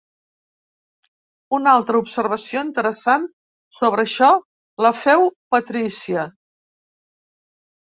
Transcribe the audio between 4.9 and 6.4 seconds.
feu Patrícia.